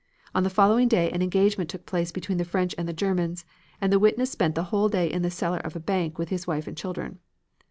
On 0.33 0.41
the 0.41 0.49
following 0.49 0.87
day 0.87 1.11
an 1.11 1.21
engagement 1.21 1.69
took 1.69 1.85
place 1.85 2.11
between 2.11 2.39
the 2.39 2.43
French 2.43 2.73
and 2.75 2.89
the 2.89 2.91
Germans, 2.91 3.45
and 3.79 3.93
the 3.93 3.99
witness 3.99 4.31
spent 4.31 4.55
the 4.55 4.63
whole 4.73 4.89
day 4.89 5.05
in 5.05 5.21
the 5.21 5.29
cellar 5.29 5.59
of 5.59 5.75
a 5.75 5.79
bank 5.79 6.17
with 6.17 6.29
his 6.29 6.47
wife 6.47 6.65
and 6.65 6.75
children. 6.75 7.19